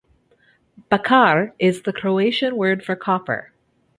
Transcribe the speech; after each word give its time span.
"Bakar" 0.89 1.53
is 1.59 1.83
the 1.83 1.93
Croatian 1.93 2.57
word 2.57 2.83
for 2.83 2.95
copper. 2.95 3.51